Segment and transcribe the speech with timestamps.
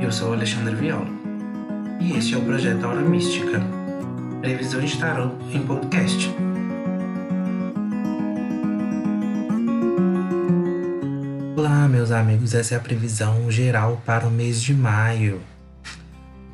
[0.00, 1.06] Eu sou Alexandre Viola
[2.00, 3.60] e este é o projeto Hora Mística,
[4.40, 4.96] previsão de
[5.52, 6.34] em podcast.
[11.54, 15.38] Olá, meus amigos, essa é a previsão geral para o mês de maio.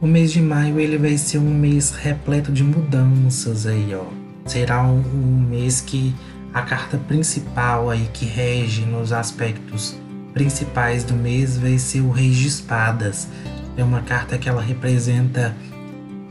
[0.00, 4.06] O mês de maio ele vai ser um mês repleto de mudanças aí, ó.
[4.44, 6.12] Será um, um mês que
[6.52, 9.96] a carta principal aí que rege nos aspectos
[10.36, 13.26] principais do mês vai ser o Rei de Espadas.
[13.74, 15.56] É uma carta que ela representa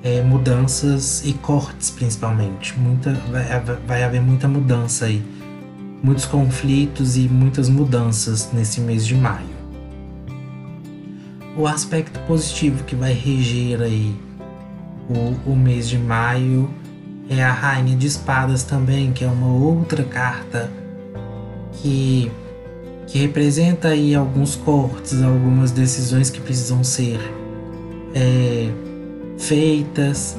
[0.03, 2.77] é, mudanças e cortes, principalmente.
[2.77, 5.25] Muita, vai, vai haver muita mudança aí.
[6.03, 9.55] Muitos conflitos e muitas mudanças nesse mês de maio.
[11.57, 14.15] O aspecto positivo que vai reger aí
[15.09, 16.69] o, o mês de maio
[17.27, 20.69] é a Rainha de Espadas também, que é uma outra carta
[21.81, 22.31] que
[23.07, 27.19] que representa aí alguns cortes, algumas decisões que precisam ser
[28.13, 28.69] é,
[29.37, 30.35] feitas,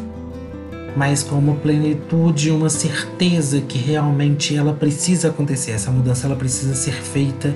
[0.96, 6.74] mas com uma plenitude, uma certeza que realmente ela precisa acontecer, essa mudança ela precisa
[6.74, 7.54] ser feita.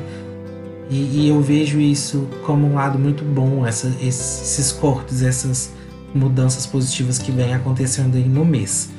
[0.88, 5.72] E, e eu vejo isso como um lado muito bom, essa, esses cortes, essas
[6.14, 8.90] mudanças positivas que vêm acontecendo aí no mês,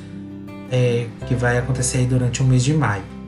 [0.70, 3.21] é, que vai acontecer aí durante o mês de maio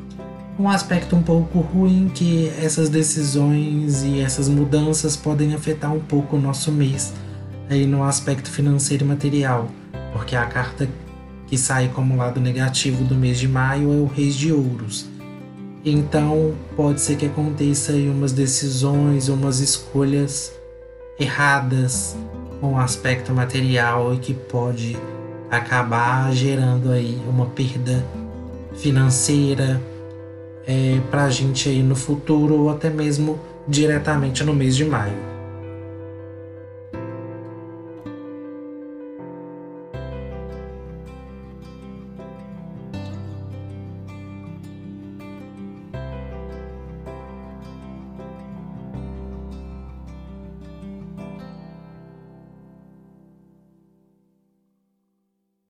[0.58, 6.36] um aspecto um pouco ruim que essas decisões e essas mudanças podem afetar um pouco
[6.36, 7.12] o nosso mês
[7.68, 9.68] aí no aspecto financeiro e material,
[10.12, 10.88] porque a carta
[11.46, 15.06] que sai como lado negativo do mês de maio é o Reis de Ouros.
[15.84, 20.52] Então pode ser que aconteça aí umas decisões, umas escolhas
[21.18, 22.16] erradas
[22.60, 24.96] com o aspecto material e que pode
[25.50, 28.04] acabar gerando aí uma perda
[28.76, 29.80] financeira,
[30.66, 35.33] é, para a gente aí no futuro ou até mesmo diretamente no mês de maio.